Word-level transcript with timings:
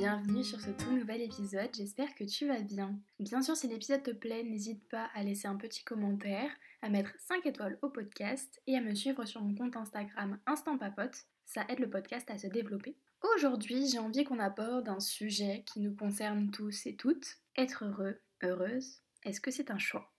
Bienvenue 0.00 0.42
sur 0.42 0.58
ce 0.58 0.70
tout 0.70 0.92
nouvel 0.92 1.20
épisode, 1.20 1.68
j'espère 1.76 2.14
que 2.14 2.24
tu 2.24 2.46
vas 2.46 2.60
bien. 2.60 2.98
Bien 3.18 3.42
sûr, 3.42 3.54
si 3.54 3.68
l'épisode 3.68 4.02
te 4.02 4.12
plaît, 4.12 4.42
n'hésite 4.42 4.82
pas 4.88 5.10
à 5.14 5.22
laisser 5.22 5.46
un 5.46 5.56
petit 5.56 5.84
commentaire, 5.84 6.50
à 6.80 6.88
mettre 6.88 7.10
5 7.18 7.44
étoiles 7.44 7.78
au 7.82 7.90
podcast 7.90 8.62
et 8.66 8.78
à 8.78 8.80
me 8.80 8.94
suivre 8.94 9.26
sur 9.26 9.42
mon 9.42 9.54
compte 9.54 9.76
Instagram 9.76 10.38
Instant 10.46 10.78
Papote, 10.78 11.26
ça 11.44 11.66
aide 11.68 11.80
le 11.80 11.90
podcast 11.90 12.30
à 12.30 12.38
se 12.38 12.46
développer. 12.46 12.96
Aujourd'hui, 13.34 13.90
j'ai 13.90 13.98
envie 13.98 14.24
qu'on 14.24 14.38
aborde 14.38 14.88
un 14.88 15.00
sujet 15.00 15.64
qui 15.66 15.80
nous 15.80 15.94
concerne 15.94 16.50
tous 16.50 16.86
et 16.86 16.96
toutes. 16.96 17.36
Être 17.58 17.84
heureux, 17.84 18.18
heureuse, 18.42 19.02
est-ce 19.24 19.42
que 19.42 19.50
c'est 19.50 19.70
un 19.70 19.78
choix? 19.78 20.10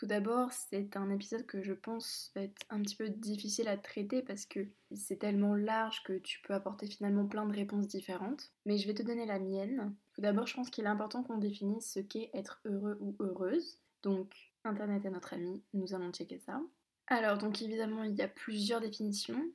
Tout 0.00 0.06
d'abord, 0.06 0.50
c'est 0.50 0.96
un 0.96 1.10
épisode 1.10 1.44
que 1.44 1.62
je 1.62 1.74
pense 1.74 2.30
va 2.34 2.40
être 2.40 2.62
un 2.70 2.80
petit 2.80 2.96
peu 2.96 3.10
difficile 3.10 3.68
à 3.68 3.76
traiter 3.76 4.22
parce 4.22 4.46
que 4.46 4.66
c'est 4.94 5.18
tellement 5.18 5.54
large 5.54 6.02
que 6.04 6.14
tu 6.14 6.40
peux 6.40 6.54
apporter 6.54 6.86
finalement 6.86 7.26
plein 7.26 7.44
de 7.44 7.54
réponses 7.54 7.86
différentes. 7.86 8.50
Mais 8.64 8.78
je 8.78 8.86
vais 8.86 8.94
te 8.94 9.02
donner 9.02 9.26
la 9.26 9.38
mienne. 9.38 9.94
Tout 10.14 10.22
d'abord, 10.22 10.46
je 10.46 10.54
pense 10.54 10.70
qu'il 10.70 10.86
est 10.86 10.88
important 10.88 11.22
qu'on 11.22 11.36
définisse 11.36 11.92
ce 11.92 12.00
qu'est 12.00 12.30
être 12.32 12.62
heureux 12.64 12.96
ou 13.02 13.14
heureuse. 13.20 13.78
Donc, 14.02 14.32
Internet 14.64 15.04
est 15.04 15.10
notre 15.10 15.34
ami, 15.34 15.62
nous 15.74 15.92
allons 15.92 16.12
checker 16.12 16.38
ça. 16.38 16.62
Alors, 17.06 17.36
donc 17.36 17.60
évidemment, 17.60 18.02
il 18.02 18.14
y 18.14 18.22
a 18.22 18.28
plusieurs 18.28 18.80
définitions. 18.80 19.52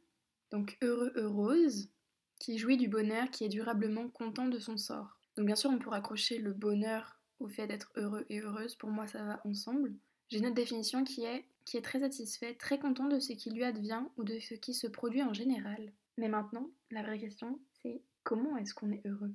Donc, 0.52 0.77
heureux, 0.84 1.12
heureuse, 1.16 1.90
qui 2.38 2.60
jouit 2.60 2.77
du 2.77 2.88
bonheur, 2.88 3.32
qui 3.32 3.46
est 3.46 3.50
durablement 3.50 4.10
content 4.10 4.46
de 4.46 4.60
son 4.60 4.77
sort. 4.77 5.20
Donc, 5.38 5.48
bien 5.48 5.55
sûr, 5.55 5.72
on 5.72 5.80
peut 5.80 5.90
raccrocher 5.90 6.38
le 6.38 6.54
bonheur 6.54 7.20
au 7.40 7.48
fait 7.48 7.66
d'être 7.66 7.91
heureux 7.96 8.27
et 8.30 8.41
heureuse. 8.41 8.76
Pour 8.76 8.91
moi, 8.91 9.08
ça 9.08 9.24
va 9.24 9.41
ensemble. 9.44 9.96
J'ai 10.30 10.40
une 10.40 10.48
autre 10.48 10.56
définition 10.56 11.04
qui 11.04 11.24
est 11.24 11.46
qui 11.66 11.78
est 11.78 11.82
très 11.82 12.00
satisfait, 12.00 12.54
très 12.54 12.80
content 12.80 13.08
de 13.08 13.20
ce 13.20 13.34
qui 13.34 13.50
lui 13.50 13.64
advient 13.64 14.04
ou 14.18 14.24
de 14.24 14.40
ce 14.40 14.54
qui 14.54 14.74
se 14.74 14.88
produit 14.88 15.24
en 15.24 15.34
général. 15.34 15.91
Mais 16.18 16.30
maintenant, 16.30 16.70
la 16.91 17.02
vraie 17.02 17.20
question, 17.20 17.60
c'est 17.82 18.02
comment 18.24 18.55
est-ce 18.58 18.74
qu'on 18.74 18.91
est 18.91 19.05
heureux? 19.05 19.34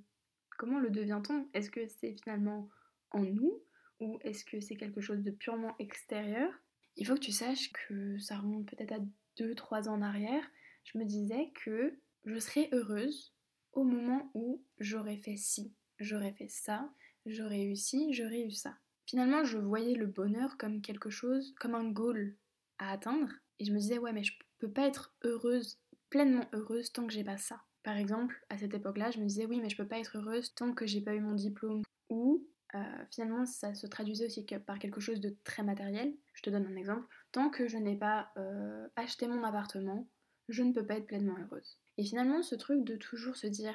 Comment 0.57 0.79
le 0.79 0.91
devient-on? 0.91 1.49
Est-ce 1.53 1.71
que 1.71 1.87
c'est 1.89 2.15
finalement 2.23 2.69
en 3.11 3.25
nous 3.25 3.63
ou 3.99 4.19
est-ce 4.23 4.45
que 4.45 4.61
c'est 4.61 4.77
quelque 4.77 5.01
chose 5.01 5.23
de 5.23 5.31
purement 5.31 5.75
extérieur? 5.79 6.53
Il 6.97 7.07
faut 7.07 7.15
que 7.15 7.21
tu 7.21 7.33
saches 7.33 7.73
que 7.73 8.19
ça 8.19 8.39
remonte 8.39 8.67
peut-être 8.67 8.93
à 8.93 9.01
2-3 9.39 9.89
ans 9.89 9.95
en 9.95 10.03
arrière. 10.03 10.45
Je 10.85 10.99
me 10.99 11.05
disais 11.05 11.51
que 11.65 11.99
je 12.25 12.39
serais 12.39 12.69
heureuse 12.73 13.35
au 13.73 13.85
moment 13.85 14.31
où 14.35 14.63
j'aurais 14.79 15.17
fait 15.17 15.37
ci, 15.37 15.73
j'aurais 15.99 16.33
fait 16.33 16.49
ça, 16.49 16.91
j'aurais 17.27 17.65
eu 17.65 17.77
ci, 17.77 18.13
j'aurais 18.13 18.43
eu 18.43 18.51
ça. 18.51 18.77
Finalement, 19.11 19.43
je 19.43 19.59
voyais 19.59 19.97
le 19.97 20.07
bonheur 20.07 20.57
comme 20.57 20.83
quelque 20.83 21.11
chose, 21.11 21.53
comme 21.59 21.75
un 21.75 21.91
goal 21.91 22.37
à 22.79 22.93
atteindre. 22.93 23.29
Et 23.59 23.65
je 23.65 23.73
me 23.73 23.79
disais, 23.81 23.99
ouais, 23.99 24.13
mais 24.13 24.23
je 24.23 24.35
peux 24.61 24.71
pas 24.71 24.87
être 24.87 25.13
heureuse, 25.25 25.81
pleinement 26.11 26.47
heureuse, 26.53 26.93
tant 26.93 27.09
que 27.09 27.13
j'ai 27.13 27.25
pas 27.25 27.37
ça. 27.37 27.61
Par 27.83 27.97
exemple, 27.97 28.41
à 28.51 28.57
cette 28.57 28.73
époque-là, 28.73 29.11
je 29.11 29.19
me 29.19 29.27
disais, 29.27 29.47
oui, 29.47 29.59
mais 29.61 29.69
je 29.69 29.77
peux 29.77 29.89
pas 29.89 29.99
être 29.99 30.17
heureuse 30.17 30.55
tant 30.55 30.73
que 30.75 30.87
j'ai 30.87 31.01
pas 31.01 31.17
eu 31.17 31.21
mon 31.21 31.35
diplôme. 31.35 31.83
Ou 32.09 32.47
euh, 32.77 33.05
finalement, 33.11 33.45
ça 33.47 33.75
se 33.75 33.89
traduisait 33.89 34.27
aussi 34.27 34.47
par 34.65 34.79
quelque 34.79 35.01
chose 35.01 35.19
de 35.19 35.35
très 35.43 35.65
matériel. 35.65 36.15
Je 36.35 36.43
te 36.43 36.51
donne 36.51 36.69
un 36.69 36.77
exemple. 36.77 37.09
Tant 37.33 37.51
que 37.51 37.67
je 37.67 37.79
n'ai 37.79 37.97
pas 37.97 38.31
euh, 38.37 38.87
acheté 38.95 39.27
mon 39.27 39.43
appartement, 39.43 40.09
je 40.49 40.63
ne 40.63 40.73
peux 40.73 40.87
pas 40.87 40.99
être 40.99 41.09
pleinement 41.09 41.37
heureuse. 41.37 41.81
Et 41.97 42.05
finalement, 42.05 42.43
ce 42.43 42.55
truc 42.55 42.85
de 42.85 42.95
toujours 42.95 43.35
se 43.35 43.49
dire, 43.49 43.75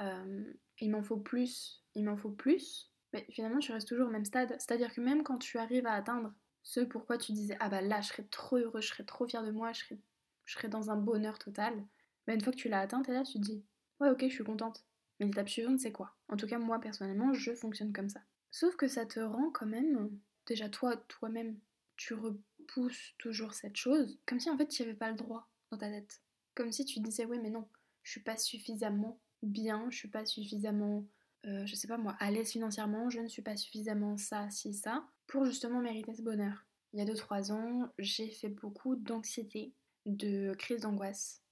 euh, 0.00 0.50
il 0.80 0.90
m'en 0.90 1.02
faut 1.02 1.18
plus, 1.18 1.84
il 1.94 2.06
m'en 2.06 2.16
faut 2.16 2.32
plus, 2.32 2.89
mais 3.12 3.26
finalement 3.30 3.58
tu 3.58 3.72
restes 3.72 3.88
toujours 3.88 4.08
au 4.08 4.10
même 4.10 4.24
stade. 4.24 4.50
C'est-à-dire 4.58 4.92
que 4.92 5.00
même 5.00 5.22
quand 5.22 5.38
tu 5.38 5.58
arrives 5.58 5.86
à 5.86 5.92
atteindre 5.94 6.32
ce 6.62 6.80
pourquoi 6.80 7.18
tu 7.18 7.32
disais 7.32 7.56
ah 7.60 7.68
bah 7.68 7.80
là 7.80 8.00
je 8.00 8.08
serais 8.08 8.24
trop 8.24 8.56
heureux, 8.58 8.80
je 8.80 8.88
serais 8.88 9.04
trop 9.04 9.26
fière 9.26 9.42
de 9.42 9.50
moi, 9.50 9.72
je 9.72 9.80
serais, 9.80 9.98
je 10.44 10.54
serais 10.54 10.68
dans 10.68 10.90
un 10.90 10.96
bonheur 10.96 11.38
total, 11.38 11.86
mais 12.26 12.34
une 12.34 12.40
fois 12.40 12.52
que 12.52 12.58
tu 12.58 12.68
l'as 12.68 12.80
atteint, 12.80 13.02
t'es 13.02 13.12
là, 13.12 13.22
tu 13.24 13.34
te 13.34 13.38
dis 13.38 13.64
ouais 14.00 14.10
ok 14.10 14.22
je 14.22 14.34
suis 14.34 14.44
contente. 14.44 14.84
Mais 15.18 15.26
l'étape 15.26 15.48
suivante 15.48 15.80
c'est 15.80 15.92
quoi? 15.92 16.14
En 16.28 16.36
tout 16.36 16.46
cas 16.46 16.58
moi 16.58 16.80
personnellement 16.80 17.32
je 17.32 17.54
fonctionne 17.54 17.92
comme 17.92 18.08
ça. 18.08 18.20
Sauf 18.50 18.76
que 18.76 18.88
ça 18.88 19.06
te 19.06 19.20
rend 19.20 19.50
quand 19.50 19.66
même, 19.66 20.10
déjà 20.46 20.68
toi, 20.68 20.96
toi-même, 20.96 21.56
tu 21.96 22.14
repousses 22.14 23.14
toujours 23.18 23.54
cette 23.54 23.76
chose, 23.76 24.18
comme 24.26 24.40
si 24.40 24.50
en 24.50 24.56
fait 24.56 24.66
tu 24.66 24.82
avais 24.82 24.94
pas 24.94 25.10
le 25.10 25.16
droit 25.16 25.48
dans 25.70 25.78
ta 25.78 25.88
tête. 25.88 26.20
Comme 26.54 26.72
si 26.72 26.84
tu 26.84 27.00
disais 27.00 27.24
ouais 27.26 27.38
mais 27.38 27.50
non, 27.50 27.68
je 28.02 28.12
suis 28.12 28.22
pas 28.22 28.36
suffisamment 28.36 29.20
bien, 29.42 29.86
je 29.90 29.96
suis 29.98 30.08
pas 30.08 30.26
suffisamment 30.26 31.06
euh, 31.46 31.64
je 31.66 31.74
sais 31.74 31.88
pas 31.88 31.96
moi, 31.96 32.16
à 32.20 32.30
l'aise 32.30 32.50
financièrement, 32.50 33.10
je 33.10 33.20
ne 33.20 33.28
suis 33.28 33.42
pas 33.42 33.56
suffisamment 33.56 34.16
ça, 34.16 34.48
si, 34.50 34.74
ça, 34.74 35.04
pour 35.26 35.44
justement 35.44 35.80
mériter 35.80 36.14
ce 36.14 36.22
bonheur. 36.22 36.66
Il 36.92 36.98
y 36.98 37.02
a 37.02 37.06
2-3 37.06 37.52
ans, 37.52 37.88
j'ai 37.98 38.28
fait 38.28 38.48
beaucoup 38.48 38.96
d'anxiété, 38.96 39.72
de 40.06 40.52
crise 40.54 40.82
d'angoisse. 40.82 41.42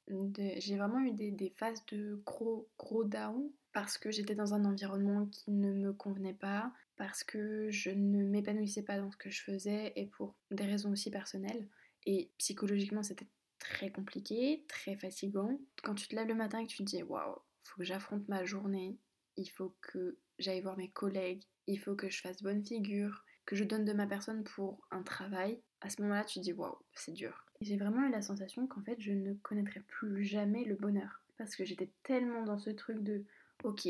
J'ai 0.58 0.76
vraiment 0.76 1.00
eu 1.00 1.12
des, 1.12 1.50
phases 1.50 1.84
de 1.86 2.20
gros, 2.24 2.68
gros 2.78 3.04
down 3.04 3.50
parce 3.72 3.98
que 3.98 4.10
j'étais 4.10 4.34
dans 4.34 4.54
un 4.54 4.64
environnement 4.64 5.26
qui 5.26 5.50
ne 5.52 5.72
me 5.72 5.92
convenait 5.92 6.34
pas, 6.34 6.72
parce 6.96 7.22
que 7.22 7.70
je 7.70 7.90
ne 7.90 8.24
m'épanouissais 8.24 8.82
pas 8.82 8.98
dans 8.98 9.10
ce 9.10 9.16
que 9.16 9.30
je 9.30 9.42
faisais 9.42 9.92
et 9.94 10.06
pour 10.06 10.34
des 10.50 10.64
raisons 10.64 10.90
aussi 10.90 11.10
personnelles. 11.10 11.68
Et 12.06 12.30
psychologiquement, 12.38 13.02
c'était 13.02 13.28
très 13.58 13.90
compliqué, 13.90 14.64
très 14.66 14.96
fatigant. 14.96 15.60
Quand 15.82 15.94
tu 15.94 16.08
te 16.08 16.16
lèves 16.16 16.28
le 16.28 16.34
matin 16.34 16.58
et 16.58 16.66
que 16.66 16.72
tu 16.72 16.78
te 16.78 16.82
dis 16.84 17.02
waouh, 17.02 17.36
faut 17.62 17.78
que 17.78 17.84
j'affronte 17.84 18.26
ma 18.28 18.44
journée, 18.44 18.96
il 19.38 19.48
faut 19.48 19.74
que 19.80 20.18
j'aille 20.38 20.60
voir 20.60 20.76
mes 20.76 20.90
collègues, 20.90 21.42
il 21.66 21.78
faut 21.78 21.94
que 21.94 22.10
je 22.10 22.20
fasse 22.20 22.42
bonne 22.42 22.64
figure, 22.64 23.24
que 23.46 23.56
je 23.56 23.64
donne 23.64 23.84
de 23.84 23.92
ma 23.92 24.06
personne 24.06 24.44
pour 24.44 24.86
un 24.90 25.02
travail, 25.02 25.60
à 25.80 25.90
ce 25.90 26.02
moment-là, 26.02 26.24
tu 26.24 26.40
dis 26.40 26.52
waouh, 26.52 26.76
c'est 26.94 27.12
dur. 27.12 27.46
J'ai 27.60 27.76
vraiment 27.76 28.06
eu 28.06 28.10
la 28.10 28.22
sensation 28.22 28.66
qu'en 28.66 28.82
fait, 28.82 29.00
je 29.00 29.12
ne 29.12 29.34
connaîtrais 29.34 29.80
plus 29.80 30.24
jamais 30.24 30.64
le 30.64 30.74
bonheur. 30.74 31.22
Parce 31.38 31.54
que 31.54 31.64
j'étais 31.64 31.90
tellement 32.02 32.42
dans 32.42 32.58
ce 32.58 32.70
truc 32.70 33.02
de 33.02 33.24
ok, 33.62 33.88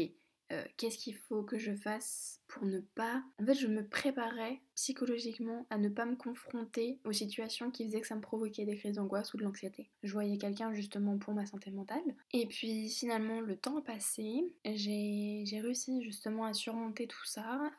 euh, 0.53 0.65
qu'est-ce 0.77 0.99
qu'il 0.99 1.15
faut 1.15 1.43
que 1.43 1.59
je 1.59 1.73
fasse 1.75 2.41
pour 2.49 2.65
ne 2.65 2.81
pas... 2.81 3.23
En 3.41 3.45
fait, 3.45 3.55
je 3.55 3.67
me 3.67 3.87
préparais 3.87 4.61
psychologiquement 4.75 5.67
à 5.71 5.79
ne 5.79 5.89
pas 5.89 6.07
me 6.07 6.17
confronter 6.17 6.99
aux 7.05 7.13
situations 7.13 7.71
qui 7.71 7.85
faisaient 7.85 8.01
que 8.01 8.07
ça 8.07 8.17
me 8.17 8.21
provoquait 8.21 8.65
des 8.65 8.77
crises 8.77 8.97
d'angoisse 8.97 9.35
ou 9.35 9.37
de 9.37 9.43
l'anxiété. 9.43 9.91
Je 10.03 10.13
voyais 10.13 10.39
quelqu'un 10.39 10.73
justement 10.73 11.19
pour 11.19 11.35
ma 11.35 11.45
santé 11.45 11.71
mentale. 11.71 12.15
Et 12.33 12.47
puis 12.47 12.89
finalement, 12.89 13.41
le 13.41 13.57
temps 13.57 13.77
a 13.77 13.83
passé, 13.83 14.45
j'ai 14.65 15.61
réussi 15.61 16.03
justement 16.03 16.45
à 16.45 16.55
surmonter 16.55 17.07
tout 17.07 17.25
ça, 17.27 17.71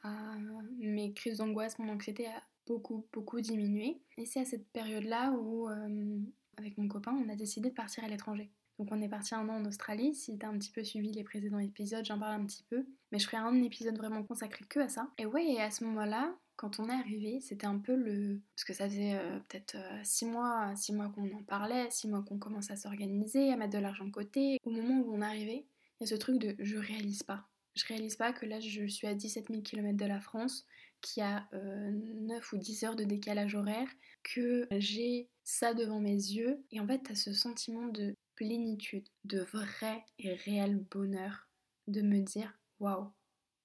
mes 0.77 1.13
crises 1.13 1.37
d'angoisse, 1.37 1.79
mon 1.79 1.91
anxiété 1.91 2.27
a 2.27 2.43
beaucoup, 2.69 3.05
beaucoup 3.11 3.41
diminué. 3.41 3.99
Et 4.17 4.25
c'est 4.25 4.41
à 4.41 4.45
cette 4.45 4.67
période-là 4.69 5.31
où, 5.31 5.67
euh, 5.67 6.19
avec 6.57 6.77
mon 6.77 6.87
copain, 6.87 7.13
on 7.13 7.29
a 7.29 7.35
décidé 7.35 7.69
de 7.69 7.75
partir 7.75 8.03
à 8.03 8.07
l'étranger. 8.07 8.51
Donc 8.79 8.87
on 8.91 9.01
est 9.01 9.09
parti 9.09 9.35
un 9.35 9.47
an 9.49 9.57
en 9.57 9.65
Australie. 9.65 10.15
Si 10.15 10.37
t'as 10.37 10.47
un 10.47 10.57
petit 10.57 10.71
peu 10.71 10.83
suivi 10.83 11.11
les 11.11 11.23
précédents 11.23 11.59
épisodes, 11.59 12.05
j'en 12.05 12.17
parle 12.17 12.41
un 12.41 12.45
petit 12.45 12.63
peu. 12.63 12.85
Mais 13.11 13.19
je 13.19 13.25
ferai 13.25 13.37
un 13.37 13.61
épisode 13.61 13.97
vraiment 13.97 14.23
consacré 14.23 14.63
que 14.69 14.79
à 14.79 14.87
ça. 14.87 15.09
Et 15.17 15.25
ouais, 15.25 15.45
et 15.45 15.61
à 15.61 15.69
ce 15.69 15.83
moment-là, 15.83 16.33
quand 16.55 16.79
on 16.79 16.89
est 16.89 16.93
arrivé, 16.93 17.39
c'était 17.41 17.67
un 17.67 17.77
peu 17.77 17.95
le... 17.95 18.41
Parce 18.55 18.63
que 18.63 18.73
ça 18.73 18.87
faisait 18.87 19.15
euh, 19.15 19.39
peut-être 19.49 19.77
6 20.03 20.25
euh, 20.25 20.27
mois, 20.29 20.75
six 20.75 20.93
mois 20.93 21.09
qu'on 21.09 21.29
en 21.33 21.43
parlait, 21.43 21.87
6 21.91 22.07
mois 22.07 22.23
qu'on 22.23 22.37
commence 22.37 22.71
à 22.71 22.77
s'organiser, 22.77 23.51
à 23.51 23.57
mettre 23.57 23.73
de 23.73 23.79
l'argent 23.79 24.05
de 24.05 24.11
côté. 24.11 24.57
Au 24.63 24.69
moment 24.69 25.01
où 25.01 25.13
on 25.13 25.21
arrivait, 25.21 25.65
il 25.99 26.03
y 26.03 26.03
a 26.03 26.07
ce 26.07 26.15
truc 26.15 26.39
de 26.39 26.55
je 26.59 26.77
réalise 26.77 27.23
pas. 27.23 27.47
Je 27.75 27.85
réalise 27.85 28.15
pas 28.15 28.33
que 28.33 28.45
là 28.45 28.59
je 28.59 28.87
suis 28.87 29.07
à 29.07 29.13
17 29.13 29.47
000 29.49 29.61
km 29.61 29.95
de 29.95 30.05
la 30.05 30.19
France, 30.19 30.65
qu'il 31.01 31.21
y 31.21 31.25
a 31.25 31.47
9 31.53 31.53
euh, 31.53 32.55
ou 32.55 32.59
10 32.59 32.83
heures 32.83 32.95
de 32.95 33.03
décalage 33.03 33.55
horaire, 33.55 33.87
que 34.23 34.67
j'ai 34.71 35.29
ça 35.43 35.73
devant 35.73 35.99
mes 35.99 36.11
yeux. 36.11 36.63
Et 36.71 36.79
en 36.79 36.87
fait, 36.87 36.99
t'as 37.03 37.15
ce 37.15 37.33
sentiment 37.33 37.87
de 37.87 38.15
plénitude, 38.39 39.05
de 39.25 39.41
vrai 39.41 40.05
et 40.17 40.33
réel 40.33 40.77
bonheur, 40.77 41.49
de 41.87 42.01
me 42.01 42.21
dire 42.21 42.57
waouh, 42.79 43.11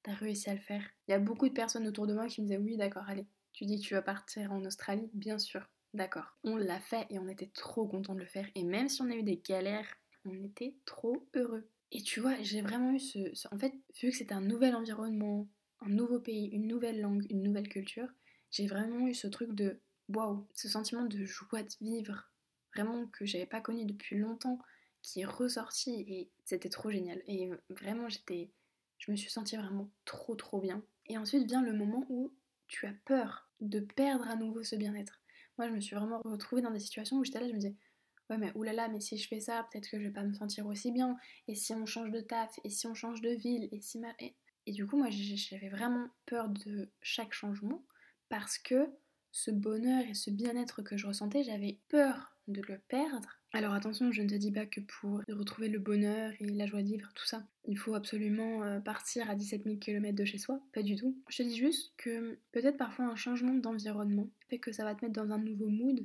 t'as 0.03 0.15
réussi 0.15 0.51
à 0.51 0.55
le 0.55 0.61
faire. 0.61 0.83
Il 1.07 1.13
y 1.13 1.15
a 1.15 1.21
beaucoup 1.21 1.49
de 1.49 1.55
personnes 1.55 1.87
autour 1.87 2.09
de 2.09 2.15
moi 2.15 2.27
qui 2.27 2.43
me 2.43 2.47
disaient 2.47 2.59
oui, 2.59 2.77
d'accord, 2.77 3.05
allez, 3.09 3.29
tu 3.53 3.67
dis 3.67 3.81
que 3.81 3.87
tu 3.87 3.95
vas 3.95 4.03
partir 4.03 4.51
en 4.51 4.65
Australie, 4.65 5.09
bien 5.15 5.39
sûr, 5.39 5.65
d'accord. 5.95 6.37
On 6.43 6.57
l'a 6.57 6.81
fait 6.81 7.07
et 7.09 7.21
on 7.21 7.29
était 7.29 7.53
trop 7.55 7.87
content 7.87 8.15
de 8.15 8.21
le 8.21 8.27
faire. 8.27 8.49
Et 8.57 8.65
même 8.65 8.89
si 8.89 9.01
on 9.01 9.11
a 9.11 9.15
eu 9.15 9.23
des 9.23 9.37
galères, 9.37 9.87
on 10.25 10.43
était 10.43 10.75
trop 10.87 11.25
heureux. 11.37 11.71
Et 11.93 12.03
tu 12.03 12.19
vois, 12.19 12.35
j'ai 12.43 12.61
vraiment 12.61 12.91
eu 12.93 12.99
ce, 12.99 13.47
En 13.55 13.59
fait, 13.59 13.75
vu 14.03 14.11
que 14.11 14.17
c'était 14.17 14.35
un 14.35 14.41
nouvel 14.41 14.75
environnement, 14.75 15.49
un 15.83 15.89
nouveau 15.89 16.19
pays, 16.19 16.47
une 16.47 16.67
nouvelle 16.67 17.01
langue, 17.01 17.25
une 17.31 17.45
nouvelle 17.45 17.69
culture, 17.69 18.09
j'ai 18.51 18.67
vraiment 18.67 19.07
eu 19.07 19.15
ce 19.15 19.29
truc 19.29 19.55
de 19.55 19.81
waouh, 20.09 20.49
ce 20.53 20.69
sentiment 20.69 21.05
de 21.05 21.25
joie 21.25 21.63
de 21.63 21.75
vivre, 21.81 22.29
vraiment 22.75 23.07
que 23.07 23.25
j'avais 23.25 23.47
pas 23.47 23.61
connu 23.61 23.85
depuis 23.85 24.17
longtemps, 24.19 24.59
qui 25.03 25.21
est 25.21 25.27
ressorti 25.27 26.01
et 26.09 26.31
c'était 26.45 26.69
trop 26.69 26.91
génial. 26.91 27.23
Et 27.27 27.51
vraiment, 27.69 28.09
j'étais, 28.09 28.51
je 28.99 29.11
me 29.11 29.17
suis 29.17 29.31
sentie 29.31 29.57
vraiment 29.57 29.91
trop 30.05 30.35
trop 30.35 30.61
bien. 30.61 30.83
Et 31.07 31.19
ensuite 31.19 31.47
vient 31.47 31.63
le 31.63 31.73
moment 31.73 32.07
où 32.09 32.33
tu 32.69 32.87
as 32.87 32.95
peur 33.05 33.49
de 33.61 33.81
perdre 33.81 34.29
à 34.29 34.37
nouveau 34.37 34.63
ce 34.63 34.77
bien-être. 34.77 35.21
Moi, 35.59 35.69
je 35.69 35.75
me 35.75 35.81
suis 35.81 35.95
vraiment 35.95 36.21
retrouvée 36.25 36.63
dans 36.63 36.71
des 36.71 36.81
situations 36.81 37.19
où 37.19 37.25
j'étais 37.25 37.41
là, 37.41 37.47
je 37.47 37.53
me 37.53 37.59
disais, 37.59 37.77
ouais, 38.31 38.39
mais 38.39 38.53
oulala, 38.57 38.89
mais 38.89 39.01
si 39.01 39.19
je 39.19 39.29
fais 39.29 39.41
ça, 39.41 39.69
peut-être 39.71 39.89
que 39.89 39.99
je 39.99 40.05
vais 40.05 40.13
pas 40.13 40.25
me 40.25 40.33
sentir 40.33 40.67
aussi 40.67 40.91
bien. 40.91 41.17
Et 41.49 41.55
si 41.55 41.75
on 41.75 41.87
change 41.87 42.11
de 42.11 42.21
taf, 42.21 42.59
et 42.65 42.71
si 42.71 42.87
on 42.87 42.95
change 42.95 43.21
de 43.21 43.31
ville, 43.31 43.69
et 43.71 43.81
si 43.81 43.99
ma... 43.99 44.13
et, 44.19 44.35
et 44.67 44.73
du 44.73 44.87
coup, 44.87 44.97
moi, 44.97 45.09
j'avais 45.11 45.69
vraiment 45.69 46.09
peur 46.27 46.49
de 46.49 46.91
chaque 47.03 47.35
changement 47.35 47.85
parce 48.31 48.59
que 48.59 48.89
ce 49.31 49.51
bonheur 49.51 50.05
et 50.09 50.15
ce 50.15 50.31
bien-être 50.31 50.83
que 50.83 50.97
je 50.97 51.07
ressentais, 51.07 51.45
j'avais 51.45 51.79
peur 51.89 52.34
de 52.49 52.63
le 52.63 52.79
perdre. 52.89 53.41
Alors 53.53 53.73
attention, 53.73 54.13
je 54.13 54.23
ne 54.23 54.29
te 54.29 54.35
dis 54.35 54.53
pas 54.53 54.67
que 54.67 54.81
pour 54.81 55.23
retrouver 55.29 55.69
le 55.69 55.79
bonheur 55.79 56.33
et 56.41 56.47
la 56.47 56.67
joie 56.67 56.83
de 56.83 56.89
vivre, 56.89 57.11
tout 57.15 57.27
ça, 57.27 57.47
il 57.67 57.79
faut 57.79 57.95
absolument 57.95 58.63
euh, 58.65 58.81
partir 58.81 59.31
à 59.31 59.35
17 59.35 59.65
000 59.65 59.77
km 59.77 60.15
de 60.15 60.25
chez 60.25 60.39
soi. 60.39 60.61
Pas 60.73 60.83
du 60.83 60.97
tout. 60.97 61.17
Je 61.29 61.39
te 61.39 61.43
dis 61.43 61.57
juste 61.57 61.93
que 61.97 62.39
peut-être 62.53 62.77
parfois 62.77 63.07
un 63.07 63.17
changement 63.17 63.55
d'environnement 63.55 64.29
fait 64.49 64.59
que 64.59 64.73
ça 64.73 64.85
va 64.85 64.95
te 64.95 65.05
mettre 65.05 65.21
dans 65.21 65.33
un 65.33 65.39
nouveau 65.39 65.69
mood 65.69 66.05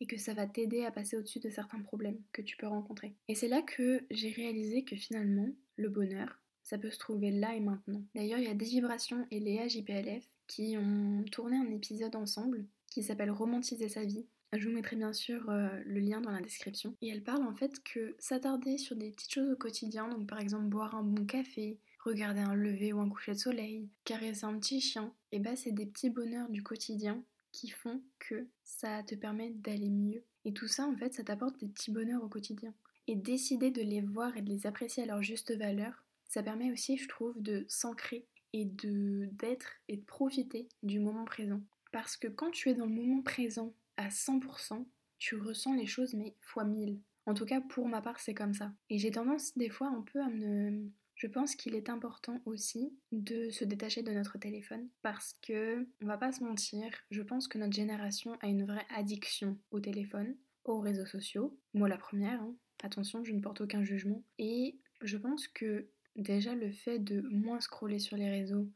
et 0.00 0.06
que 0.06 0.16
ça 0.16 0.34
va 0.34 0.46
t'aider 0.46 0.84
à 0.84 0.90
passer 0.90 1.16
au-dessus 1.16 1.40
de 1.40 1.50
certains 1.50 1.80
problèmes 1.80 2.20
que 2.32 2.42
tu 2.42 2.56
peux 2.56 2.66
rencontrer. 2.66 3.14
Et 3.28 3.34
c'est 3.34 3.48
là 3.48 3.62
que 3.62 4.02
j'ai 4.10 4.30
réalisé 4.30 4.84
que 4.84 4.96
finalement, 4.96 5.48
le 5.76 5.88
bonheur, 5.88 6.40
ça 6.62 6.78
peut 6.78 6.90
se 6.90 6.98
trouver 6.98 7.30
là 7.30 7.54
et 7.54 7.60
maintenant. 7.60 8.02
D'ailleurs, 8.14 8.38
il 8.38 8.46
y 8.46 8.50
a 8.50 8.54
des 8.54 8.64
vibrations 8.64 9.26
et 9.30 9.40
Léa 9.40 9.68
JPLF 9.68 10.24
qui 10.46 10.76
ont 10.78 11.24
tourné 11.30 11.56
un 11.56 11.70
épisode 11.70 12.16
ensemble 12.16 12.64
qui 12.90 13.02
s'appelle 13.02 13.30
Romantiser 13.30 13.88
sa 13.88 14.04
vie. 14.04 14.26
Je 14.52 14.68
vous 14.68 14.74
mettrai 14.74 14.96
bien 14.96 15.12
sûr 15.12 15.48
euh, 15.48 15.68
le 15.84 16.00
lien 16.00 16.20
dans 16.20 16.32
la 16.32 16.40
description. 16.40 16.96
Et 17.02 17.08
elle 17.08 17.22
parle 17.22 17.44
en 17.44 17.54
fait 17.54 17.80
que 17.84 18.16
s'attarder 18.18 18.78
sur 18.78 18.96
des 18.96 19.12
petites 19.12 19.32
choses 19.32 19.52
au 19.52 19.56
quotidien, 19.56 20.08
donc 20.08 20.26
par 20.26 20.40
exemple 20.40 20.66
boire 20.66 20.96
un 20.96 21.04
bon 21.04 21.24
café, 21.24 21.78
regarder 22.00 22.40
un 22.40 22.54
lever 22.54 22.92
ou 22.92 23.00
un 23.00 23.08
coucher 23.08 23.32
de 23.32 23.38
soleil, 23.38 23.88
caresser 24.04 24.44
un 24.44 24.58
petit 24.58 24.80
chien, 24.80 25.14
et 25.30 25.38
bah 25.38 25.54
c'est 25.54 25.70
des 25.70 25.86
petits 25.86 26.10
bonheurs 26.10 26.48
du 26.48 26.64
quotidien 26.64 27.22
qui 27.52 27.70
font 27.70 28.02
que 28.18 28.48
ça 28.64 29.04
te 29.04 29.14
permet 29.14 29.50
d'aller 29.50 29.90
mieux. 29.90 30.24
Et 30.44 30.52
tout 30.52 30.68
ça 30.68 30.84
en 30.84 30.96
fait 30.96 31.14
ça 31.14 31.22
t'apporte 31.22 31.60
des 31.60 31.68
petits 31.68 31.92
bonheurs 31.92 32.24
au 32.24 32.28
quotidien. 32.28 32.74
Et 33.06 33.14
décider 33.14 33.70
de 33.70 33.82
les 33.82 34.00
voir 34.00 34.36
et 34.36 34.42
de 34.42 34.50
les 34.50 34.66
apprécier 34.66 35.04
à 35.04 35.06
leur 35.06 35.22
juste 35.22 35.56
valeur, 35.56 36.04
ça 36.26 36.42
permet 36.42 36.72
aussi 36.72 36.96
je 36.96 37.08
trouve 37.08 37.40
de 37.40 37.64
s'ancrer 37.68 38.26
et 38.52 38.64
de 38.64 39.28
d'être 39.32 39.74
et 39.86 39.96
de 39.96 40.04
profiter 40.04 40.68
du 40.82 40.98
moment 40.98 41.24
présent. 41.24 41.60
Parce 41.92 42.16
que 42.16 42.26
quand 42.26 42.50
tu 42.50 42.68
es 42.68 42.74
dans 42.74 42.86
le 42.86 42.94
moment 42.94 43.22
présent 43.22 43.72
à 44.00 44.08
100%, 44.08 44.86
tu 45.18 45.36
ressens 45.36 45.74
les 45.74 45.86
choses 45.86 46.14
mais 46.14 46.34
fois 46.40 46.64
1000. 46.64 47.00
En 47.26 47.34
tout 47.34 47.44
cas, 47.44 47.60
pour 47.60 47.86
ma 47.86 48.00
part, 48.00 48.18
c'est 48.18 48.34
comme 48.34 48.54
ça. 48.54 48.72
Et 48.88 48.98
j'ai 48.98 49.10
tendance 49.10 49.56
des 49.56 49.68
fois 49.68 49.88
un 49.88 50.02
peu 50.02 50.20
à 50.20 50.28
me... 50.28 50.90
Je 51.14 51.26
pense 51.26 51.54
qu'il 51.54 51.74
est 51.74 51.90
important 51.90 52.40
aussi 52.46 52.96
de 53.12 53.50
se 53.50 53.64
détacher 53.64 54.02
de 54.02 54.10
notre 54.10 54.38
téléphone 54.38 54.88
parce 55.02 55.34
que, 55.42 55.86
on 56.02 56.06
va 56.06 56.16
pas 56.16 56.32
se 56.32 56.42
mentir, 56.42 56.90
je 57.10 57.20
pense 57.20 57.46
que 57.46 57.58
notre 57.58 57.74
génération 57.74 58.38
a 58.40 58.46
une 58.46 58.64
vraie 58.64 58.86
addiction 58.96 59.58
au 59.70 59.80
téléphone, 59.80 60.34
aux 60.64 60.80
réseaux 60.80 61.04
sociaux. 61.04 61.58
Moi 61.74 61.90
la 61.90 61.98
première, 61.98 62.40
hein. 62.40 62.54
attention, 62.82 63.22
je 63.22 63.34
ne 63.34 63.40
porte 63.40 63.60
aucun 63.60 63.84
jugement. 63.84 64.24
Et 64.38 64.78
je 65.02 65.18
pense 65.18 65.46
que 65.46 65.90
déjà 66.16 66.54
le 66.54 66.72
fait 66.72 66.98
de 66.98 67.20
moins 67.20 67.60
scroller 67.60 67.98
sur 67.98 68.16
les 68.16 68.30
réseaux 68.30 68.70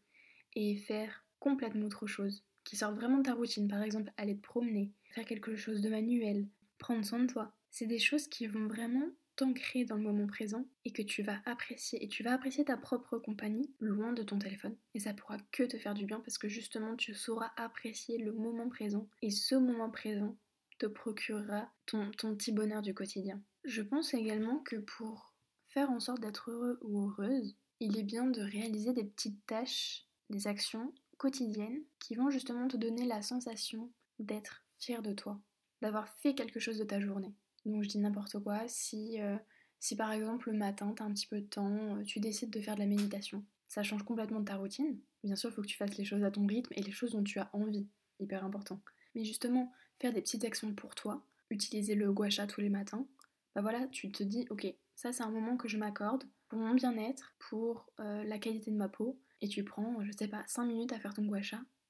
et 0.55 0.77
faire 0.77 1.25
complètement 1.41 1.87
autre 1.87 2.07
chose, 2.07 2.45
qui 2.65 2.77
sortent 2.77 2.97
vraiment 2.97 3.19
de 3.19 3.25
ta 3.25 3.35
routine, 3.35 3.69
par 3.69 3.83
exemple 3.83 4.13
aller 4.17 4.37
te 4.37 4.43
promener, 4.43 4.93
faire 5.11 5.25
quelque 5.25 5.57
chose 5.57 5.81
de 5.81 5.89
manuel, 5.89 6.49
prendre 6.79 7.05
soin 7.05 7.21
de 7.21 7.27
toi, 7.27 7.55
c'est 7.71 7.87
des 7.87 7.99
choses 7.99 8.29
qui 8.29 8.47
vont 8.47 8.67
vraiment 8.67 9.09
t'ancrer 9.37 9.85
dans 9.85 9.97
le 9.97 10.03
moment 10.03 10.27
présent 10.27 10.67
et 10.85 10.93
que 10.93 11.03
tu 11.03 11.23
vas 11.23 11.41
apprécier. 11.45 12.03
Et 12.05 12.09
tu 12.09 12.23
vas 12.23 12.33
apprécier 12.33 12.65
ta 12.65 12.77
propre 12.77 13.19
compagnie 13.19 13.75
loin 13.81 14.13
de 14.13 14.23
ton 14.23 14.39
téléphone. 14.39 14.77
Et 14.95 15.01
ça 15.01 15.13
pourra 15.13 15.39
que 15.51 15.65
te 15.65 15.77
faire 15.77 15.95
du 15.95 16.07
bien 16.07 16.21
parce 16.21 16.39
que 16.39 16.49
justement 16.49 16.97
tu 16.97 17.15
sauras 17.15 17.51
apprécier 17.57 18.19
le 18.19 18.33
moment 18.33 18.69
présent. 18.69 19.09
Et 19.23 19.31
ce 19.31 19.55
moment 19.55 19.91
présent 19.91 20.37
te 20.79 20.87
procurera 20.87 21.73
ton, 21.87 22.11
ton 22.13 22.37
petit 22.37 22.53
bonheur 22.53 22.83
du 22.83 22.95
quotidien. 22.95 23.43
Je 23.65 23.83
pense 23.83 24.15
également 24.15 24.59
que 24.61 24.77
pour 24.77 25.35
faire 25.71 25.91
en 25.91 26.01
sorte 26.01 26.21
d'être 26.21 26.51
heureux 26.51 26.79
ou 26.83 27.09
heureuse, 27.09 27.57
il 27.81 27.99
est 27.99 28.05
bien 28.05 28.27
de 28.27 28.41
réaliser 28.41 28.93
des 28.93 29.05
petites 29.05 29.45
tâches, 29.47 30.07
des 30.31 30.47
actions 30.47 30.93
quotidiennes 31.19 31.83
qui 32.01 32.15
vont 32.15 32.31
justement 32.31 32.69
te 32.69 32.77
donner 32.77 33.07
la 33.07 33.23
sensation 33.23 33.91
d'être 34.19 34.65
fier 34.79 35.03
de 35.03 35.13
toi, 35.13 35.41
d'avoir 35.83 36.09
fait 36.09 36.35
quelque 36.35 36.61
chose 36.61 36.79
de 36.79 36.85
ta 36.85 37.01
journée. 37.01 37.35
Donc 37.65 37.83
je 37.83 37.89
dis 37.89 37.99
n'importe 37.99 38.39
quoi, 38.41 38.67
si, 38.69 39.21
euh, 39.21 39.37
si 39.81 39.97
par 39.97 40.13
exemple 40.13 40.51
le 40.51 40.59
matin, 40.59 40.93
tu 40.97 41.03
as 41.03 41.07
un 41.07 41.13
petit 41.13 41.27
peu 41.27 41.41
de 41.41 41.47
temps, 41.47 41.97
euh, 41.97 42.03
tu 42.05 42.21
décides 42.21 42.51
de 42.51 42.61
faire 42.61 42.75
de 42.75 42.81
la 42.81 42.87
méditation, 42.87 43.45
ça 43.69 43.83
change 43.83 44.05
complètement 44.05 44.41
de 44.41 44.45
ta 44.45 44.57
routine. 44.57 45.01
Bien 45.23 45.37
sûr, 45.37 45.51
il 45.51 45.55
faut 45.55 45.63
que 45.63 45.67
tu 45.67 45.77
fasses 45.77 45.97
les 45.97 46.05
choses 46.05 46.23
à 46.23 46.31
ton 46.31 46.47
rythme 46.47 46.73
et 46.77 46.83
les 46.83 46.93
choses 46.93 47.13
dont 47.13 47.25
tu 47.25 47.39
as 47.39 47.51
envie, 47.55 47.89
hyper 48.21 48.45
important. 48.45 48.81
Mais 49.15 49.25
justement, 49.25 49.73
faire 49.99 50.13
des 50.13 50.21
petites 50.21 50.45
actions 50.45 50.75
pour 50.75 50.95
toi, 50.95 51.25
utiliser 51.51 51.95
le 51.95 52.13
gua 52.13 52.29
tous 52.29 52.61
les 52.61 52.69
matins, 52.69 53.07
bah 53.55 53.63
voilà, 53.63 53.87
tu 53.89 54.11
te 54.11 54.23
dis, 54.23 54.47
ok, 54.51 54.67
ça 54.95 55.13
c'est 55.13 55.23
un 55.23 55.31
moment 55.31 55.57
que 55.57 55.69
je 55.69 55.79
m'accorde 55.79 56.25
pour 56.49 56.59
mon 56.59 56.75
bien-être, 56.75 57.35
pour 57.39 57.91
euh, 58.01 58.25
la 58.25 58.39
qualité 58.39 58.71
de 58.71 58.77
ma 58.77 58.89
peau, 58.89 59.19
et 59.41 59.49
tu 59.49 59.65
prends, 59.65 60.03
je 60.05 60.13
sais 60.13 60.29
pas, 60.29 60.45
5 60.47 60.65
minutes 60.65 60.93
à 60.93 61.01
faire 61.01 61.15
ton 61.15 61.25
gua 61.25 61.41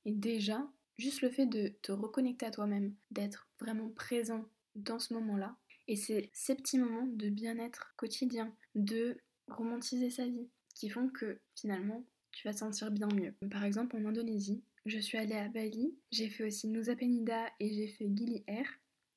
et 0.05 0.12
déjà, 0.12 0.67
juste 0.99 1.23
le 1.23 1.31
fait 1.31 1.46
de 1.46 1.69
te 1.82 1.93
reconnecter 1.93 2.46
à 2.46 2.50
toi-même, 2.50 2.94
d'être 3.11 3.49
vraiment 3.61 3.88
présent 3.91 4.44
dans 4.75 4.99
ce 4.99 5.14
moment-là, 5.14 5.56
et 5.87 5.96
c'est 5.96 6.31
ces 6.32 6.55
petits 6.55 6.79
moments 6.79 7.06
de 7.06 7.29
bien-être 7.29 7.94
quotidien, 7.96 8.55
de 8.75 9.19
romantiser 9.49 10.11
sa 10.11 10.26
vie, 10.26 10.49
qui 10.75 10.88
font 10.88 11.08
que 11.08 11.38
finalement, 11.55 12.05
tu 12.32 12.46
vas 12.49 12.55
te 12.55 12.58
sentir 12.58 12.91
bien 12.91 13.08
mieux. 13.08 13.35
Par 13.50 13.64
exemple, 13.64 13.96
en 13.96 14.05
Indonésie, 14.05 14.62
je 14.87 14.99
suis 14.99 15.17
allée 15.17 15.37
à 15.37 15.49
Bali, 15.49 15.94
j'ai 16.11 16.29
fait 16.29 16.44
aussi 16.44 16.69
Nusa 16.69 16.96
Penida 16.96 17.46
et 17.61 17.73
j'ai 17.73 17.88
fait 17.88 18.06
Gili 18.14 18.44
Air 18.46 18.67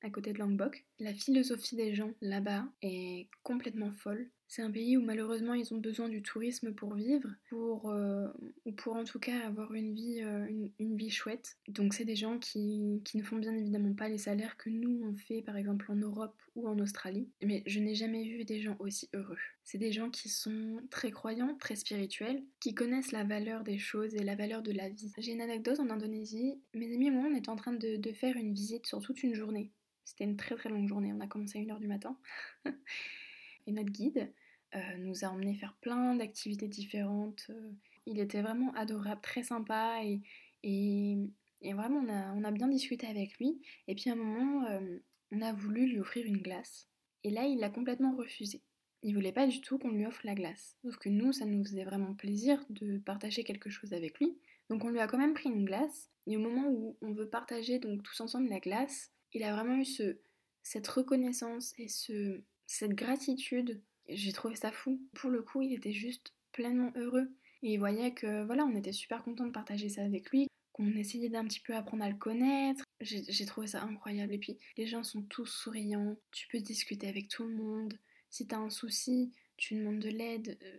à 0.02 0.10
côté 0.10 0.32
de 0.32 0.38
Langbok. 0.38 0.86
La 0.98 1.12
philosophie 1.12 1.76
des 1.76 1.94
gens 1.94 2.12
là-bas 2.20 2.64
est 2.82 3.28
complètement 3.42 3.90
folle. 3.90 4.30
C'est 4.50 4.62
un 4.62 4.70
pays 4.70 4.96
où 4.96 5.02
malheureusement 5.02 5.52
ils 5.52 5.74
ont 5.74 5.76
besoin 5.76 6.08
du 6.08 6.22
tourisme 6.22 6.72
pour 6.72 6.94
vivre, 6.94 7.28
pour, 7.50 7.90
euh, 7.90 8.26
ou 8.64 8.72
pour 8.72 8.96
en 8.96 9.04
tout 9.04 9.18
cas 9.18 9.46
avoir 9.46 9.74
une 9.74 9.94
vie, 9.94 10.22
euh, 10.22 10.46
une, 10.78 10.96
vie 10.96 11.10
chouette. 11.10 11.58
Donc 11.68 11.92
c'est 11.92 12.06
des 12.06 12.16
gens 12.16 12.38
qui, 12.38 13.02
qui, 13.04 13.18
ne 13.18 13.22
font 13.22 13.36
bien 13.36 13.54
évidemment 13.54 13.92
pas 13.92 14.08
les 14.08 14.16
salaires 14.16 14.56
que 14.56 14.70
nous 14.70 15.02
on 15.04 15.14
fait 15.14 15.42
par 15.42 15.58
exemple 15.58 15.92
en 15.92 15.96
Europe 15.96 16.34
ou 16.56 16.66
en 16.66 16.78
Australie. 16.78 17.28
Mais 17.42 17.62
je 17.66 17.78
n'ai 17.78 17.94
jamais 17.94 18.24
vu 18.24 18.46
des 18.46 18.62
gens 18.62 18.76
aussi 18.78 19.10
heureux. 19.12 19.36
C'est 19.64 19.76
des 19.76 19.92
gens 19.92 20.08
qui 20.08 20.30
sont 20.30 20.80
très 20.90 21.10
croyants, 21.10 21.54
très 21.60 21.76
spirituels, 21.76 22.42
qui 22.58 22.74
connaissent 22.74 23.12
la 23.12 23.24
valeur 23.24 23.64
des 23.64 23.76
choses 23.76 24.14
et 24.14 24.24
la 24.24 24.34
valeur 24.34 24.62
de 24.62 24.72
la 24.72 24.88
vie. 24.88 25.12
J'ai 25.18 25.32
une 25.32 25.42
anecdote 25.42 25.78
en 25.78 25.90
Indonésie. 25.90 26.58
Mes 26.72 26.94
amis 26.94 27.08
et 27.08 27.10
moi 27.10 27.28
on 27.30 27.34
est 27.34 27.50
en 27.50 27.56
train 27.56 27.74
de, 27.74 27.96
de 27.96 28.12
faire 28.12 28.36
une 28.36 28.54
visite 28.54 28.86
sur 28.86 29.02
toute 29.02 29.22
une 29.22 29.34
journée. 29.34 29.72
C'était 30.06 30.24
une 30.24 30.38
très 30.38 30.54
très 30.54 30.70
longue 30.70 30.88
journée. 30.88 31.12
On 31.12 31.20
a 31.20 31.26
commencé 31.26 31.58
à 31.58 31.62
1h 31.62 31.78
du 31.80 31.86
matin. 31.86 32.16
et 33.68 33.72
notre 33.72 33.92
guide 33.92 34.32
euh, 34.74 34.96
nous 34.98 35.24
a 35.24 35.28
emmené 35.28 35.54
faire 35.54 35.74
plein 35.80 36.14
d'activités 36.14 36.68
différentes. 36.68 37.46
Euh, 37.50 37.70
il 38.06 38.18
était 38.18 38.40
vraiment 38.40 38.72
adorable, 38.74 39.20
très 39.20 39.42
sympa 39.42 40.00
et, 40.02 41.20
vraiment 41.62 42.00
on 42.34 42.44
a, 42.44 42.50
bien 42.50 42.68
discuté 42.68 43.06
avec 43.06 43.38
lui. 43.38 43.60
Et 43.86 43.94
puis 43.94 44.08
à 44.10 44.14
un 44.14 44.16
moment, 44.16 44.66
euh, 44.70 44.98
on 45.32 45.42
a 45.42 45.52
voulu 45.52 45.86
lui 45.86 46.00
offrir 46.00 46.26
une 46.26 46.38
glace. 46.38 46.88
Et 47.24 47.30
là, 47.30 47.44
il 47.44 47.58
l'a 47.58 47.68
complètement 47.68 48.16
refusé. 48.16 48.62
Il 49.02 49.14
voulait 49.14 49.32
pas 49.32 49.46
du 49.46 49.60
tout 49.60 49.78
qu'on 49.78 49.90
lui 49.90 50.06
offre 50.06 50.22
la 50.24 50.34
glace. 50.34 50.76
Sauf 50.82 50.96
que 50.96 51.10
nous, 51.10 51.32
ça 51.32 51.44
nous 51.44 51.62
faisait 51.62 51.84
vraiment 51.84 52.14
plaisir 52.14 52.64
de 52.70 52.98
partager 52.98 53.44
quelque 53.44 53.70
chose 53.70 53.92
avec 53.92 54.18
lui. 54.18 54.38
Donc 54.70 54.84
on 54.84 54.88
lui 54.88 55.00
a 55.00 55.06
quand 55.06 55.18
même 55.18 55.34
pris 55.34 55.50
une 55.50 55.66
glace. 55.66 56.10
Et 56.26 56.36
au 56.36 56.40
moment 56.40 56.68
où 56.68 56.96
on 57.02 57.12
veut 57.12 57.28
partager 57.28 57.78
donc 57.78 58.02
tous 58.02 58.20
ensemble 58.20 58.48
la 58.48 58.60
glace, 58.60 59.12
il 59.34 59.42
a 59.42 59.54
vraiment 59.54 59.76
eu 59.76 59.84
ce, 59.84 60.18
cette 60.62 60.88
reconnaissance 60.88 61.74
et 61.78 61.88
ce, 61.88 62.42
cette 62.68 62.94
gratitude. 62.94 63.82
J'ai 64.08 64.32
trouvé 64.32 64.54
ça 64.54 64.70
fou. 64.70 65.02
Pour 65.14 65.30
le 65.30 65.42
coup, 65.42 65.62
il 65.62 65.72
était 65.72 65.92
juste 65.92 66.34
pleinement 66.52 66.92
heureux. 66.94 67.34
Et 67.62 67.72
il 67.72 67.78
voyait 67.78 68.14
que 68.14 68.44
voilà, 68.44 68.64
on 68.64 68.76
était 68.76 68.92
super 68.92 69.24
content 69.24 69.46
de 69.46 69.50
partager 69.50 69.88
ça 69.88 70.04
avec 70.04 70.30
lui, 70.30 70.46
qu'on 70.72 70.94
essayait 70.94 71.28
d'un 71.28 71.44
petit 71.44 71.60
peu 71.60 71.74
apprendre 71.74 72.04
à 72.04 72.08
le 72.08 72.16
connaître. 72.16 72.84
J'ai 73.00 73.46
trouvé 73.46 73.66
ça 73.66 73.82
incroyable. 73.82 74.34
Et 74.34 74.38
puis, 74.38 74.58
les 74.76 74.86
gens 74.86 75.02
sont 75.02 75.22
tous 75.22 75.46
souriants, 75.46 76.16
tu 76.30 76.46
peux 76.48 76.60
discuter 76.60 77.08
avec 77.08 77.28
tout 77.28 77.44
le 77.44 77.54
monde. 77.54 77.98
Si 78.30 78.46
t'as 78.46 78.58
un 78.58 78.70
souci, 78.70 79.32
tu 79.56 79.74
demandes 79.74 79.98
de 79.98 80.10
l'aide, 80.10 80.58
euh, 80.62 80.78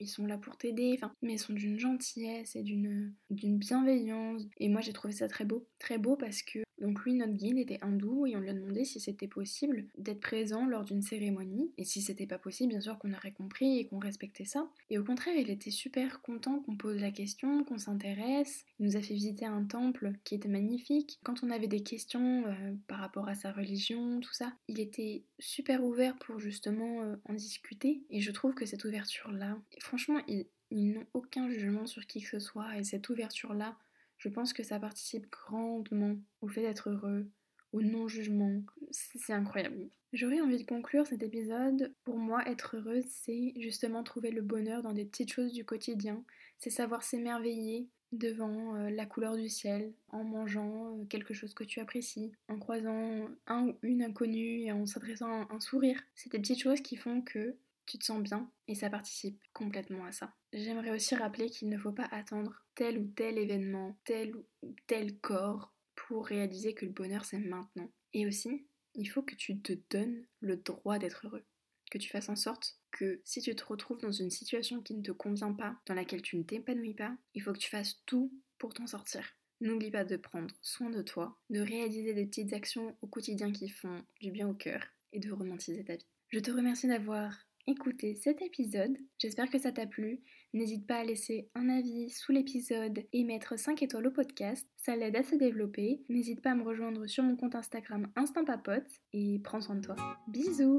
ils, 0.00 0.08
sont 0.08 0.26
là 0.26 0.36
pour 0.36 0.58
t'aider, 0.58 0.92
enfin, 0.96 1.12
mais 1.22 1.34
ils 1.34 1.38
sont 1.38 1.54
d'une 1.54 1.78
gentillesse 1.78 2.56
et 2.56 2.62
d'une 2.62 3.14
bienveillance. 3.30 4.42
Et 4.58 4.68
moi 4.68 4.80
j'ai 4.80 4.92
trouvé 4.92 5.14
ça 5.14 5.28
très 5.28 5.44
beau. 5.44 5.66
Très 5.78 5.96
beau 5.96 6.16
parce 6.16 6.42
que 6.42 6.58
donc 6.80 7.04
lui, 7.04 7.14
notre 7.14 7.32
guide 7.32 7.58
était 7.58 7.78
hindou 7.82 8.26
et 8.26 8.36
on 8.36 8.40
lui 8.40 8.50
a 8.50 8.54
demandé 8.54 8.84
si 8.84 9.00
c'était 9.00 9.26
possible 9.26 9.86
d'être 9.96 10.20
présent 10.20 10.66
lors 10.66 10.84
d'une 10.84 11.02
cérémonie. 11.02 11.72
Et 11.76 11.84
si 11.84 12.02
c'était 12.02 12.26
pas 12.26 12.38
possible, 12.38 12.70
bien 12.70 12.80
sûr 12.80 12.98
qu'on 12.98 13.12
aurait 13.12 13.32
compris 13.32 13.78
et 13.78 13.86
qu'on 13.86 13.98
respectait 13.98 14.44
ça. 14.44 14.68
Et 14.90 14.98
au 14.98 15.04
contraire, 15.04 15.34
il 15.36 15.50
était 15.50 15.70
super 15.70 16.22
content 16.22 16.60
qu'on 16.60 16.76
pose 16.76 17.00
la 17.00 17.10
question, 17.10 17.64
qu'on 17.64 17.78
s'intéresse. 17.78 18.64
Il 18.78 18.86
nous 18.86 18.96
a 18.96 19.00
fait 19.00 19.14
visiter 19.14 19.46
un 19.46 19.64
temple 19.64 20.12
qui 20.24 20.34
était 20.34 20.48
magnifique. 20.48 21.18
Quand 21.24 21.42
on 21.42 21.50
avait 21.50 21.66
des 21.66 21.82
questions 21.82 22.44
euh, 22.46 22.74
par 22.86 22.98
rapport 22.98 23.28
à 23.28 23.34
sa 23.34 23.52
religion, 23.52 24.20
tout 24.20 24.34
ça, 24.34 24.52
il 24.68 24.80
était 24.80 25.24
super 25.38 25.82
ouvert 25.84 26.16
pour 26.18 26.38
justement 26.38 27.02
euh, 27.02 27.16
en 27.24 27.34
discuter. 27.34 28.02
Et 28.10 28.20
je 28.20 28.30
trouve 28.30 28.54
que 28.54 28.66
cette 28.66 28.84
ouverture-là, 28.84 29.58
franchement, 29.80 30.20
ils 30.28 30.92
n'ont 30.92 31.06
aucun 31.14 31.48
jugement 31.48 31.86
sur 31.86 32.06
qui 32.06 32.20
que 32.20 32.28
ce 32.28 32.38
soit. 32.38 32.78
Et 32.78 32.84
cette 32.84 33.08
ouverture-là, 33.08 33.76
je 34.18 34.28
pense 34.28 34.52
que 34.52 34.62
ça 34.62 34.78
participe 34.78 35.30
grandement 35.30 36.16
au 36.40 36.48
fait 36.48 36.62
d'être 36.62 36.90
heureux, 36.90 37.26
au 37.72 37.82
non-jugement. 37.82 38.62
C'est 38.90 39.32
incroyable. 39.32 39.88
J'aurais 40.12 40.40
envie 40.40 40.56
de 40.56 40.66
conclure 40.66 41.06
cet 41.06 41.22
épisode. 41.22 41.92
Pour 42.04 42.16
moi, 42.16 42.42
être 42.48 42.76
heureuse, 42.76 43.04
c'est 43.08 43.52
justement 43.56 44.02
trouver 44.02 44.30
le 44.30 44.42
bonheur 44.42 44.82
dans 44.82 44.92
des 44.92 45.04
petites 45.04 45.32
choses 45.32 45.52
du 45.52 45.64
quotidien. 45.64 46.24
C'est 46.58 46.70
savoir 46.70 47.02
s'émerveiller 47.02 47.88
devant 48.12 48.74
euh, 48.74 48.88
la 48.88 49.04
couleur 49.04 49.36
du 49.36 49.50
ciel, 49.50 49.92
en 50.08 50.24
mangeant 50.24 50.98
euh, 50.98 51.04
quelque 51.04 51.34
chose 51.34 51.52
que 51.52 51.64
tu 51.64 51.80
apprécies, 51.80 52.32
en 52.48 52.58
croisant 52.58 53.28
un 53.46 53.66
ou 53.66 53.76
une 53.82 54.02
inconnue 54.02 54.62
et 54.62 54.72
en 54.72 54.86
s'adressant 54.86 55.46
un 55.50 55.60
sourire. 55.60 56.02
C'est 56.14 56.32
des 56.32 56.38
petites 56.38 56.62
choses 56.62 56.80
qui 56.80 56.96
font 56.96 57.20
que 57.20 57.54
tu 57.88 57.98
te 57.98 58.04
sens 58.04 58.22
bien 58.22 58.50
et 58.68 58.74
ça 58.74 58.90
participe 58.90 59.42
complètement 59.52 60.04
à 60.04 60.12
ça. 60.12 60.34
J'aimerais 60.52 60.90
aussi 60.90 61.14
rappeler 61.14 61.50
qu'il 61.50 61.68
ne 61.68 61.78
faut 61.78 61.92
pas 61.92 62.08
attendre 62.10 62.64
tel 62.74 62.98
ou 62.98 63.06
tel 63.06 63.38
événement, 63.38 63.98
tel 64.04 64.36
ou 64.36 64.74
tel 64.86 65.18
corps 65.18 65.74
pour 65.94 66.26
réaliser 66.26 66.74
que 66.74 66.84
le 66.84 66.92
bonheur 66.92 67.24
c'est 67.24 67.38
maintenant. 67.38 67.90
Et 68.12 68.26
aussi, 68.26 68.66
il 68.94 69.06
faut 69.06 69.22
que 69.22 69.34
tu 69.34 69.60
te 69.60 69.72
donnes 69.90 70.26
le 70.40 70.56
droit 70.56 70.98
d'être 70.98 71.26
heureux. 71.26 71.44
Que 71.90 71.98
tu 71.98 72.10
fasses 72.10 72.28
en 72.28 72.36
sorte 72.36 72.78
que 72.90 73.20
si 73.24 73.40
tu 73.40 73.54
te 73.54 73.64
retrouves 73.64 74.00
dans 74.00 74.12
une 74.12 74.30
situation 74.30 74.82
qui 74.82 74.94
ne 74.94 75.02
te 75.02 75.12
convient 75.12 75.52
pas, 75.52 75.76
dans 75.86 75.94
laquelle 75.94 76.22
tu 76.22 76.36
ne 76.36 76.42
t'épanouis 76.42 76.94
pas, 76.94 77.16
il 77.34 77.42
faut 77.42 77.52
que 77.52 77.58
tu 77.58 77.70
fasses 77.70 78.02
tout 78.04 78.32
pour 78.58 78.74
t'en 78.74 78.86
sortir. 78.86 79.24
N'oublie 79.60 79.90
pas 79.90 80.04
de 80.04 80.16
prendre 80.16 80.54
soin 80.62 80.90
de 80.90 81.02
toi, 81.02 81.38
de 81.50 81.60
réaliser 81.60 82.14
des 82.14 82.26
petites 82.26 82.52
actions 82.52 82.96
au 83.00 83.06
quotidien 83.06 83.50
qui 83.50 83.68
font 83.68 84.04
du 84.20 84.30
bien 84.30 84.48
au 84.48 84.54
cœur 84.54 84.82
et 85.12 85.18
de 85.18 85.32
romantiser 85.32 85.84
ta 85.84 85.96
vie. 85.96 86.06
Je 86.28 86.38
te 86.38 86.50
remercie 86.50 86.86
d'avoir 86.86 87.47
écouté 87.68 88.14
cet 88.14 88.42
épisode. 88.42 88.96
J'espère 89.18 89.50
que 89.50 89.58
ça 89.58 89.72
t'a 89.72 89.86
plu. 89.86 90.20
N'hésite 90.54 90.86
pas 90.86 90.96
à 90.96 91.04
laisser 91.04 91.50
un 91.54 91.68
avis 91.68 92.10
sous 92.10 92.32
l'épisode 92.32 93.04
et 93.12 93.24
mettre 93.24 93.58
5 93.58 93.82
étoiles 93.82 94.06
au 94.06 94.10
podcast. 94.10 94.66
Ça 94.76 94.96
l'aide 94.96 95.16
à 95.16 95.22
se 95.22 95.36
développer. 95.36 96.02
N'hésite 96.08 96.40
pas 96.42 96.52
à 96.52 96.54
me 96.54 96.64
rejoindre 96.64 97.06
sur 97.06 97.22
mon 97.22 97.36
compte 97.36 97.54
Instagram 97.54 98.08
Instant 98.16 98.44
Papote 98.44 98.88
et 99.12 99.40
prends 99.44 99.60
soin 99.60 99.76
de 99.76 99.82
toi. 99.82 99.96
Bisous 100.28 100.78